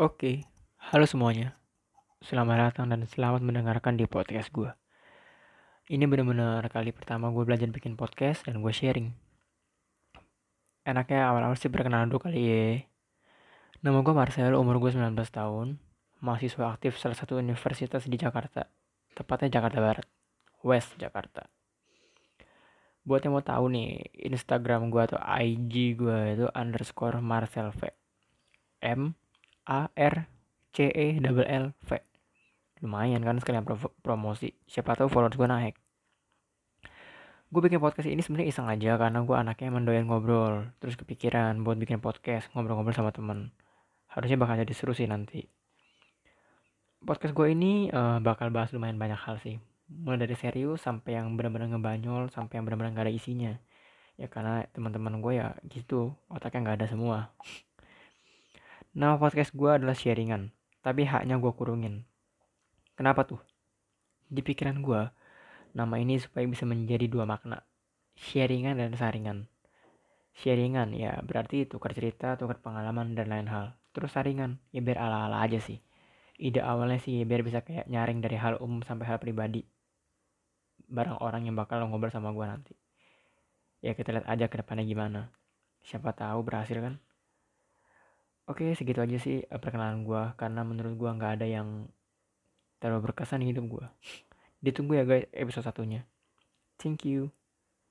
[0.00, 0.48] Oke,
[0.88, 1.60] halo semuanya.
[2.24, 4.72] Selamat datang dan selamat mendengarkan di podcast gue.
[5.84, 9.12] Ini bener-bener kali pertama gue belajar bikin podcast dan gue sharing.
[10.88, 12.80] Enaknya awal-awal sih perkenalan dulu kali ya.
[13.84, 15.76] Nama gue Marcel, umur gue 19 tahun.
[16.24, 18.72] Mahasiswa aktif salah satu universitas di Jakarta.
[19.12, 20.08] Tepatnya Jakarta Barat.
[20.64, 21.52] West Jakarta.
[23.04, 27.92] Buat yang mau tahu nih, Instagram gue atau IG gue itu underscore Marcel V.
[28.80, 29.20] M
[29.62, 30.26] A R
[30.74, 31.90] C E double L V.
[32.82, 34.50] Lumayan kan sekalian pro promosi.
[34.66, 35.74] Siapa tahu followers gue naik.
[37.52, 40.66] Gue bikin podcast ini sebenarnya iseng aja karena gue anaknya mendoyan ngobrol.
[40.82, 43.54] Terus kepikiran buat bikin podcast ngobrol-ngobrol sama temen.
[44.10, 45.46] Harusnya bakal jadi seru sih nanti.
[47.06, 49.62] Podcast gue ini uh, bakal bahas lumayan banyak hal sih.
[49.86, 53.54] Mulai dari serius sampai yang benar-benar ngebanyol sampai yang benar-benar gak ada isinya.
[54.18, 57.32] Ya karena teman-teman gue ya gitu otaknya nggak ada semua
[58.92, 60.52] Nama podcast gue adalah sharingan,
[60.84, 62.04] tapi haknya gue kurungin.
[62.92, 63.40] Kenapa tuh?
[64.28, 65.08] Di pikiran gue,
[65.72, 67.64] nama ini supaya bisa menjadi dua makna.
[68.20, 69.48] Sharingan dan saringan.
[70.36, 73.80] Sharingan ya berarti tukar cerita, tukar pengalaman dan lain hal.
[73.96, 75.80] Terus saringan ya biar ala-ala aja sih.
[76.36, 79.64] Ide awalnya sih biar bisa kayak nyaring dari hal umum sampai hal pribadi.
[80.84, 82.76] Barang orang yang bakal ngobrol sama gue nanti.
[83.80, 85.32] Ya kita lihat aja ke depannya gimana.
[85.80, 87.00] Siapa tahu berhasil kan?
[88.52, 91.88] Oke, segitu aja sih eh, perkenalan gue karena menurut gue nggak ada yang
[92.76, 93.86] terlalu berkesan di hidup gue.
[94.60, 96.04] Ditunggu ya guys episode satunya.
[96.76, 97.32] Thank you.